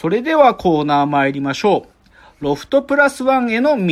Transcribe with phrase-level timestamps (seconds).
[0.00, 1.86] それではコーナー参りましょ
[2.40, 2.44] う。
[2.44, 3.82] ロフトプラスワンへの道。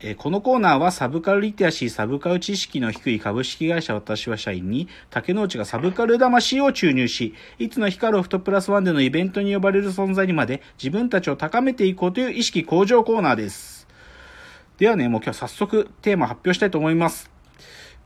[0.00, 13.86] えーこのコーナーはサブカルリテラシー、サブカル知識の低い株式会社私は社員に、竹之内がサブカル魂を注入し、いつの日かロフトプラスワンでのイベントに呼ばれる存在にまで自分たちを高めていこうという意識向上コーナーです。
[14.78, 17.30] ではね、もう今日早速テーマ発表したいと思います。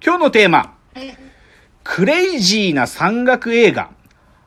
[0.05, 0.75] 今日のテーマ、
[1.85, 3.93] クレイジーな山岳映画、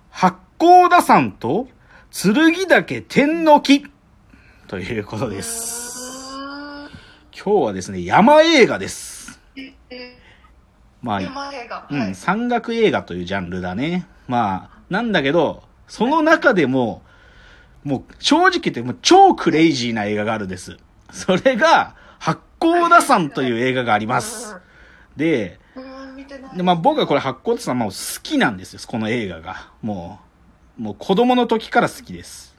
[0.10, 1.70] 八甲田山と
[2.18, 2.34] 剣
[2.70, 3.86] 岳天の木
[4.70, 6.32] ということです。
[7.34, 9.38] 今日はですね、山映画です。
[11.02, 11.86] まあ、山映画。
[11.92, 14.08] うん、はい山岳映画というジャンルだね。
[14.30, 17.04] まあ、なんだけど、その中でも、
[17.84, 20.78] もう正直言ってもう超クレイジーな映画があるんです。
[21.12, 24.56] それが、八甲田山という映画があります。
[25.18, 25.60] で。
[26.56, 29.74] でまあ僕はこれ八甲田山もう好きなんですよ、この映画が。
[29.82, 30.25] もう、
[30.78, 32.56] もう子供の時から好きです。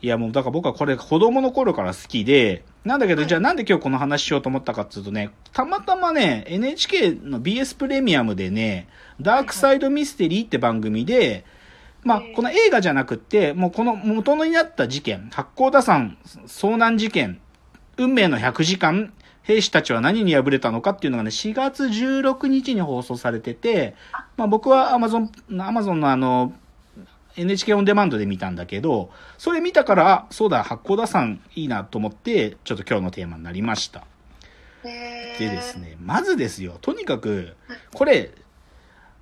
[0.00, 8.88] いやもうだから僕はこれ子供の頃から好きで、なんだけど、じゃあなんで今日この話しようと思ったかっていうとね、たまたまね、NHK の BS プレミアムでね、
[9.20, 11.44] ダークサイドミステリーって番組で、
[12.04, 17.40] まあ、この映画じゃなくって、もうこの元になった事件、八甲田山遭難事件、
[17.96, 19.12] 運命の100時間、
[19.48, 23.94] 兵士たちは何に敗れたのかっていうのがね、4月16日に放送されてて、
[24.36, 26.52] まあ僕は Amazon、Amazon のあの、
[27.34, 34.04] NHK オンデマンドで見たんだけど、それ見たから、あそうだ、八甲田山いいなと思って、ちょっと今日のテーマになりました。
[34.82, 34.90] で
[35.38, 35.76] です。
[35.76, 37.56] ね、まずですよ、とにかく、
[37.94, 38.32] これ、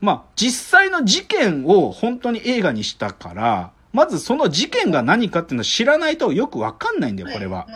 [0.01, 7.67] まあ、実際の事件を本当に映画にしたから、まずその事件が何かっていうのを知らないとよくわかんないんだよ、これは。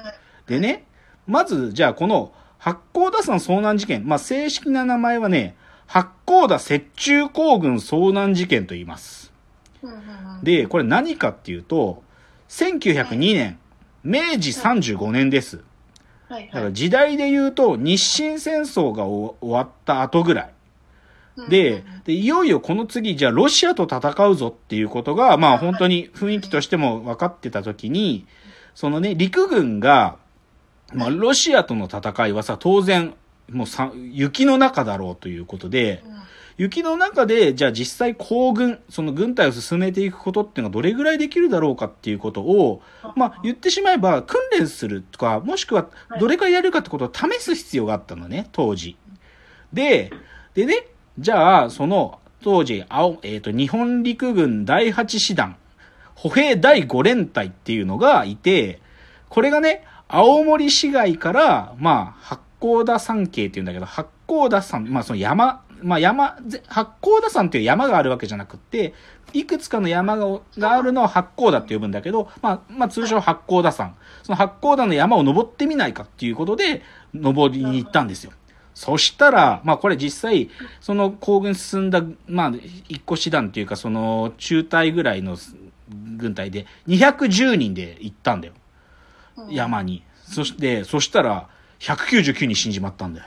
[0.48, 0.50] い。
[0.50, 0.84] でね、
[1.28, 9.33] まず、じゃあこの八甲田山遭難事件、まあ、正式な名前はね、八甲田雪中行軍遭難事件と言います。
[10.42, 12.03] で、これ何かっていうと、
[12.50, 13.58] 1902年、
[14.05, 15.64] 明治35年です。
[16.28, 16.64] はいだかはい。
[16.66, 20.50] ら時代で言うと、日清戦争が終終わった後ぐらい。
[21.49, 28.26] で、で、いよいよこの次、じゃあロシアと戦うぞっていうことが、まあ本当に雰囲気としても分かってた時に、
[28.75, 30.16] そのね、陸軍が、
[30.92, 33.14] まあロシアとの戦いはさ、当然、
[33.50, 36.02] もうさ、雪の中だろうということで、
[36.56, 42.82] 雪の中で、じゃあ実際行軍、その軍隊を進めていくことっていうのがどれぐらいできるだろうかっていうことを、
[43.16, 48.96] まあ言ってしまえば訓練するとか、もしくはどれくらいやるかってことを試す必要があったのね、当時。
[49.72, 50.10] で、
[50.54, 50.86] でね、
[51.18, 55.56] じゃあ、その、当時、青、えっ、と、日本陸軍第8師団、
[56.14, 58.80] 歩兵第5連隊っていうのがいて、
[59.28, 68.93] これがね、青森市街から、まあ、八甲田山系っていうんだけど、八甲田山、まあその山、まあ山、八甲田山っていう山があるわけじゃなくて、
[69.32, 73.94] いくつかの山があるのを八甲田って呼ぶんだけど、まあ、まあ通称八甲田山。
[74.25, 76.82] その八甲田の山を登ってみないかっていうことで、
[77.15, 78.32] 登りに行ったんですよ。
[78.75, 80.50] そしたら、まあこれ実際、
[80.81, 82.53] その行軍進んだ、まあ
[82.88, 85.37] 一個師団っていうかその中隊ぐらいの
[86.16, 88.54] 軍隊で210人で行ったんだよ。
[89.46, 90.02] うん山に。
[90.24, 91.48] そして、そしたら
[91.80, 93.26] 199人死んじまったんだよ。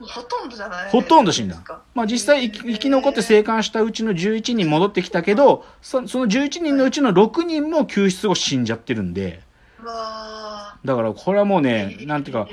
[0.00, 1.60] ほとんどじゃないほとんど死んだ。
[1.94, 9.42] まあ実際生き残って生還したうちの11人戻ってきたけど、そその11人のうちの6人も救出後死んじゃってるんで、
[10.84, 12.48] だからこれはもうーね、なんていうか、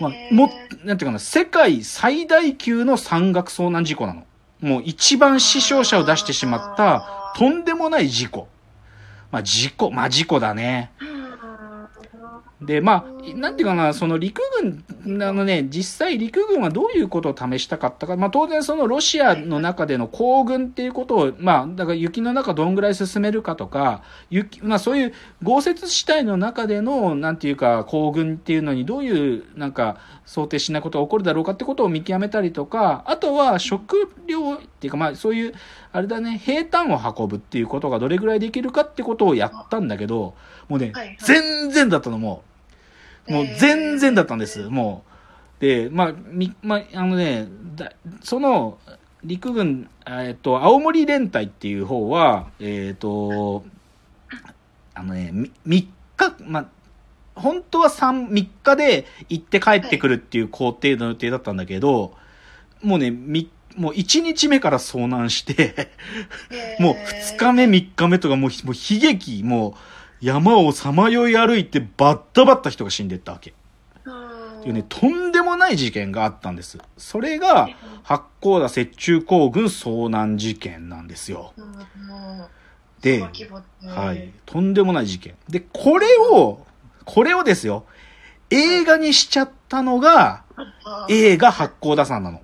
[0.00, 0.50] まあ、も、
[0.84, 4.26] なんていうかな、世界最大級の山岳遭難事故なの。
[4.60, 8.48] もう一番死傷者を出してしまった、とんでもない事故。
[9.30, 10.90] まあ事故、まあ事故だね。
[12.64, 14.40] うんで、まあ、なんていうかな、その陸
[15.04, 35.54] 軍、あのね、実際陸軍はどういうことを試したかったか、まあ当然そのロシアの中での行軍っていうことを、まあ、だから雪の中どんぐらい進めるかとか、雪、まあそういう豪雪地帯の中での、なんていうか、行軍っていうのにどういう、なんか、想定しないことが起こるだろうかってことを見極めたりとか、あとは食料っていうか、まあそういう、
[35.92, 40.34] あれだね、平坦を運ぶっていうことがどれぐらいできるかってことをやったんだけど、
[40.68, 42.53] もうねはいはい、全然だったの、もう。
[43.28, 45.04] もう全然だったんです、も
[45.58, 45.60] う。
[45.60, 47.92] で、まあ、み、まあ、あのね、だ
[48.22, 48.78] その、
[49.24, 53.64] 陸軍、えっと、青森連隊っていう方は、えっと、
[54.94, 55.30] あのね、
[55.64, 55.88] み
[56.18, 56.66] 3日、まあ、
[57.34, 62.14] 本当は3、3日で行って帰ってくるっていう工程の予定だったんだけど、
[62.82, 65.88] もうね、み、もう1日目から遭難して、
[66.78, 69.74] もう2日目、3日目とかもうひもう悲劇、もう
[70.24, 73.52] 山をさまよい歩いてバッタバッタ人が死んでったわけ。
[74.06, 76.78] うんっていうね、とんでもない事件があったんです。
[76.96, 77.68] それが、
[78.02, 81.52] 八甲田雪中行軍遭難事件なんですよ。
[83.02, 83.20] で、
[83.82, 84.32] はい。
[84.46, 85.34] とんでもない事件。
[85.50, 86.66] で、これを、
[87.04, 87.84] これをですよ、
[88.48, 92.40] 映画にしちゃったのが、あ映画八甲田山なの。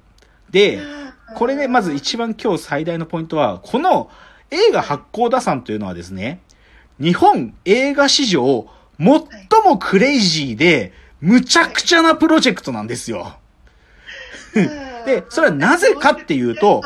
[0.51, 1.01] で、うん
[1.37, 4.11] これね、まず一番今日最大のポイントは、この
[4.51, 6.43] 映画八甲田山というのはですね、
[7.01, 8.69] 日本映画史上
[8.99, 9.09] 最
[9.65, 13.37] もクレイジーで、むちゃくちゃなプロジェクトなんですよ。
[15.07, 16.83] でそれはなぜかっていうと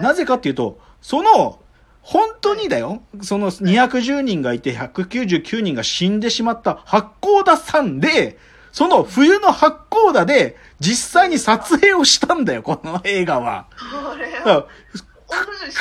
[0.00, 1.60] なぜかっていうと、その、
[2.02, 8.38] 本当にだよ、その210人がいて199人が死んでしまった八甲田山で、
[8.72, 13.66] その冬の八甲田で実際に撮影をしたんだよ、この映画は。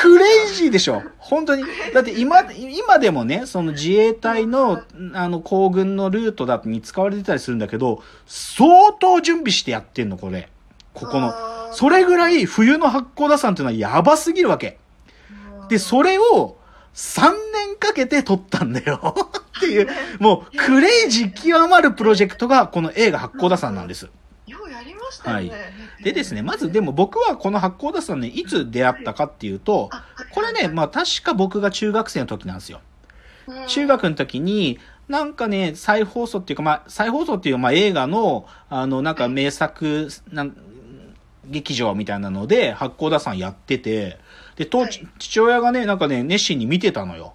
[0.01, 1.63] クレイジーでしょ本当に。
[1.93, 4.81] だって今、今でもね、その自衛隊の、
[5.13, 10.49] あの、行軍のルートだに使われてたりするんだけど、相当準備してやってんの、これ。
[10.93, 11.33] ここの。
[11.73, 14.77] それぐらい冬の八甲田山っていうのはやばすぎるわけ。
[15.69, 16.57] で、それを
[16.93, 19.15] 3年かけて撮ったんだよ。
[19.57, 19.87] っていう、
[20.19, 24.09] もうクレイジー極まるプロジェクトがこの映画八甲田山なんです。
[25.13, 25.73] したよね。
[26.03, 29.89] でですね、まずでも僕はこの八甲田山ね、いつ出会ったかっていうと、
[30.33, 32.81] これね、まあ確か僕が中学生の時なんですよ。
[33.47, 33.67] うん。
[33.67, 40.55] 中学の時に、なんかね、再放送っていうか、まあ、再放送っていう、まあ、映画の、あの、なんか名作、なん、
[41.45, 44.17] 劇場みたいなので、八甲田山やってて、
[44.55, 45.07] で、当、はい。
[45.19, 47.33] 父親がね、なんかね、熱心に見てたのよ。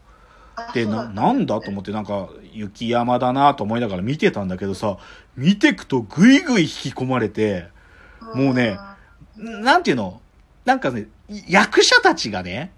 [0.75, 4.99] で、な、あそうだなんだと思って、なんか、雪山だなと思いながら見てたんだけどさ、
[5.37, 7.69] 見てくとぐいぐい引き込まれて、
[8.35, 8.79] もうね
[9.37, 10.21] なんていうの？
[10.65, 11.07] なんかね、
[11.49, 12.73] 役者たちがね、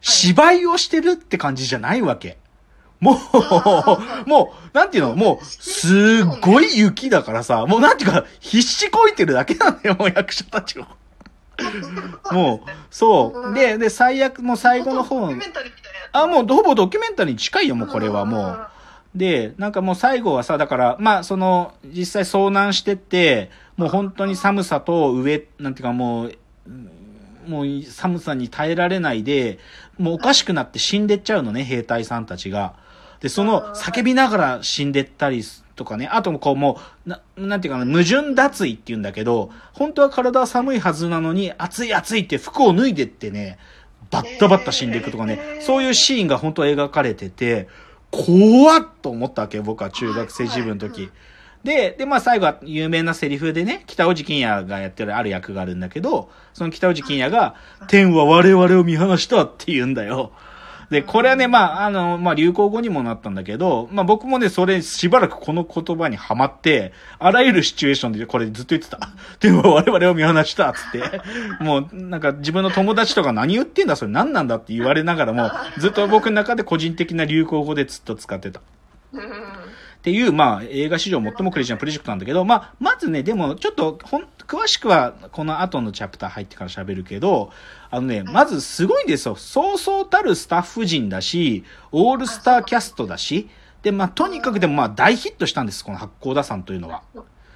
[0.00, 2.38] 芝居をしてるって感じじゃないわけ。
[3.00, 3.18] も
[4.24, 5.16] う、もう、なんていうの？
[5.16, 10.96] もう、すっごい雪だからさ、もうなんていうか、必死こいてるだけなんだよ、もう役者たちは。
[12.32, 13.54] もう、そう。
[13.54, 15.28] で、で、最悪、もう最後の方
[16.12, 18.68] あ、もうほぼドキュメンタリーに近いよ、もうこれはもう。
[19.14, 26.32] で、なんかもう最後はさ、だから、まあ、その、実際遭難してって、もう本当に寒さと上、なんていうかもう、
[26.66, 26.90] うん
[27.46, 29.58] もう寒さに耐えられないで、
[29.98, 32.74] もうおかしくなって死んでっちゃうのね、兵隊さんたちが。
[33.20, 35.42] で、その、叫びながら死んでったり
[35.76, 43.58] とかね、あともこうもう、な、なんていうかな、矛盾脱衣って言うんだけど、本当は体は寒いはずなのに、暑い暑いって服を脱いでってね、
[44.10, 47.68] バッタバッタ死んでいくとかね、えーそういうシーンが本当は描かれてて、
[48.10, 51.10] 怖っと思ったわけよ、僕は中学生自分の時。
[51.64, 57.56] で、で、まあ最後は有名なセリフでね、北尾路欣也がやってるある役があるんだけど、その北尾路欣也が、
[57.88, 60.32] 天は我々を見放したって言うんだよ。
[60.90, 68.98] で、これはね、まあ、あの、まあ、流行語にもなったんだけど、まあ、僕もね、それしばらくこの言葉にはまって、あらゆるシチュエーションでこれずっと言ってた。
[69.40, 71.20] でも我々を見放したつって。
[71.60, 78.60] もう、なんか自分の友達とか何言ってんだ、それ何なんだって言われながらも、ずっと僕の中で個人的な流行語でずっと使ってた。
[80.06, 87.50] うんっていう、まあ、映画史上最もクレイジーなプロジェクトなんだけど、まあ、まずね、でも、ちょっと、ほん、詳しくは、この後のチャプター入ってから喋るけど、
[87.90, 89.34] あのね、まずすごいんですよ。
[89.34, 93.48] そうそうたるスタッフ陣だし、オールスターキャストだし、
[93.82, 97.02] で、まあ、とにかくでもまあ、大ヒットしたんです、この八甲田山というのは。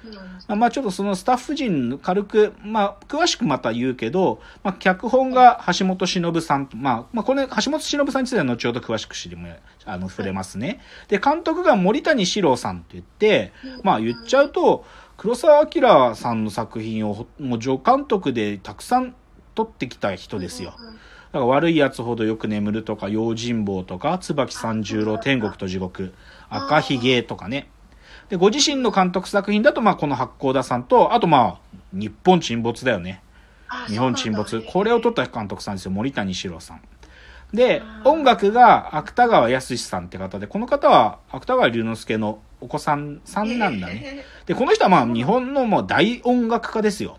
[0.05, 9.47] うんまあまあちょっとそのスタッフ陣軽く、まあ詳しくまた言うけど、まあ脚本が橋本忍さん、まあ、まあこれ橋本忍さんについては後ほど詳しく知りも、
[9.85, 10.81] あの、触れますね。
[11.07, 14.85] で、監督が森谷史郎さんと言って、まあ言っちゃうと、
[15.17, 19.15] 黒澤明さんの作品をほもう助監督でたくさん
[19.53, 20.73] 撮ってきた人ですよ。
[21.31, 26.13] だから悪い奴ほどよく眠るとか、用心棒とか、椿三十郎、天国と地獄、
[26.49, 27.69] 赤ひげとかね。
[28.31, 33.21] で、ご自身の監督作品だと、まあ、この八甲田さんと、あとまあ、日本沈没だよね。
[33.67, 34.61] あ日本沈没。
[34.61, 36.81] これを撮った監督さんですよ、森谷史郎さん。
[37.53, 44.23] で、音楽が芥川康さんって方で、この方は芥川龍之介のお子さんさんなんだね。
[44.45, 47.17] で、この人はまあ日本のもう大音楽家ですよ。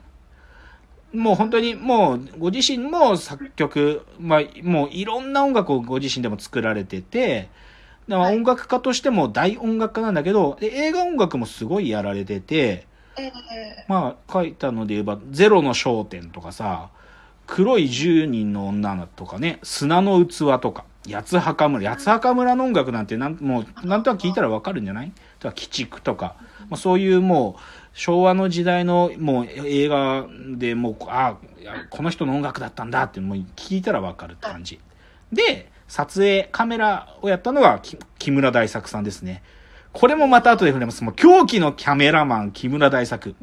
[1.12, 7.50] もう本当にもうご自身も作曲、まあもういろんな音楽をご自身でも作られてて、
[8.08, 12.86] でまあはい音楽家としても大音楽家なんだけど、で映画音楽もすごいやられてて、
[13.18, 13.32] ええ。
[13.88, 16.88] まあ書いたので言えば、ゼロの焦点とかさ、
[17.46, 25.12] 黒い十人の女とかね、砂の器とか、八つ墓村、八つ墓村の音楽なんてなん、もう、なんとなく聞いたらわかるんじゃない？
[25.40, 26.36] とか、鬼畜とか、
[26.70, 27.60] まあ、そういうもう、
[27.92, 34.78] 昭和の時代のもう映画でもう、あいやこの人の音楽だったんだって、もう聞いたらわかるって感じ。
[35.32, 39.42] で、撮影、カメラをやったのがき木村大作さんですね。
[39.92, 41.04] これもまた後で触れます。
[41.04, 43.34] もう狂気のキャメラマン、木村大作。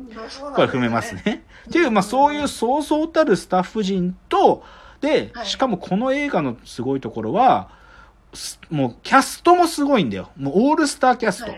[0.56, 1.14] これ踏めます。
[1.14, 1.46] ね。
[1.70, 4.64] っていう、まあそういうそうそうたるスタッフ陣と、
[5.00, 7.70] では、いしかもこの映画のすごいところは、
[8.34, 10.32] すもうキャストもすごいんだよ。
[10.36, 11.54] もうオールスターキャスト。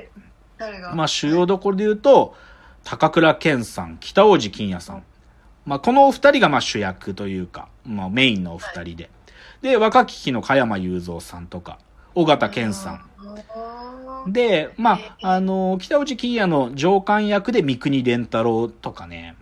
[0.93, 2.35] まあ主要どころで言うと、
[2.83, 5.03] 高倉健さん、北大路欣也さん。
[5.65, 9.09] まあこのお二人がまあ主役というか、まあメインのお二人で。
[9.61, 11.77] で、若き日の加山雄三さんとか、
[12.15, 14.29] 尾形健さん。
[14.29, 14.33] ん。
[14.33, 19.35] で、まあ、あの、北内欣也の上官役で三国連太郎とかね。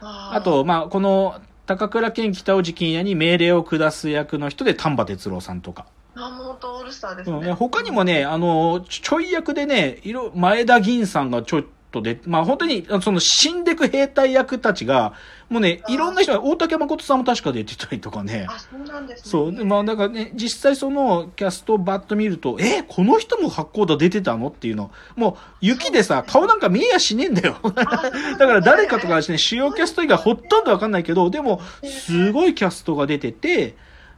[0.00, 5.86] ああ、と、まあ、この、高倉健北内欣也に命令を下す役の人で丹波哲郎さんとか。
[6.14, 7.36] あ、もう本当オールスターですね。
[7.36, 15.12] うんね、他にもね、あの、ちょい役でね、いろ、前田銀さんがちょっとで、まあ本当に、その死んでく兵隊役たちが、
[15.50, 18.46] もうね、いろんな人が、大竹誠さんも確か出てたりとかね。
[18.48, 19.30] あ、そうなんですね。
[19.30, 19.54] そう。
[19.54, 24.48] でまあ、だからね、実際そのキャストをバッと見ると、えこの人も八甲田出てたの？
[24.48, 24.90] っていうの。
[25.14, 27.58] もう、雪でさ、顔なんか見えやしねえんだよ。
[27.62, 33.76] だから誰かとかですね、主要キャスト以外ほとんどわかんないけど、でも、すごいキャストが出てて、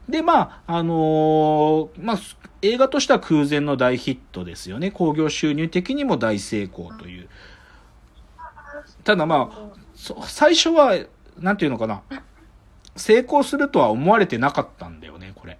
[0.09, 2.19] で、まあ、あのーまあ、
[2.63, 4.91] 映画としては空前の大ヒットですよね。
[4.91, 7.29] 興行収入的にも大成功という。
[9.05, 10.97] ただまあ、そ最初は、
[11.39, 12.03] なんていうのかな。
[12.97, 15.59] 成功するとは思われてなかったんだよね、これ。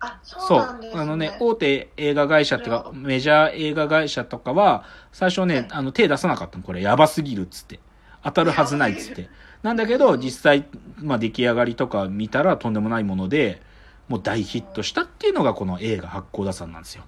[0.00, 0.90] あ、そそうね。
[0.94, 6.64] あのね、大手映画会社っていうか、メジャー映画会社とかは、最初ね、あの、手出さなかったの。
[6.64, 7.80] これ、やばすぎるっつって。
[8.22, 9.28] 当たるはずないっつって。
[9.62, 10.66] なんだけど、実際、
[10.98, 13.62] まあ、出来上がりとか見たらとんでもないもので、
[14.08, 17.04] もう大ヒットしたっていうのがこの映画八甲田山なんですよ。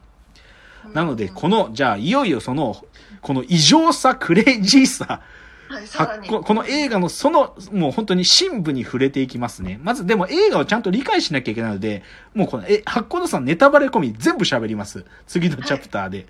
[0.93, 2.77] なので、この、じゃあ、いよいよその、
[3.21, 5.21] この異常さ、クレイジーさ、
[5.69, 9.81] はい、ここの映画のその、もう本当に深部に触れていきますね。
[9.83, 12.03] まずでも映画をちゃんと理解しなきゃいけないので、
[12.35, 15.05] もうこの、え、発行のさんネタバレ込み全部喋ります。
[15.27, 16.27] 次のチャプターで。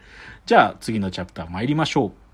[0.46, 2.25] じゃあ次のチャプター参りましょう。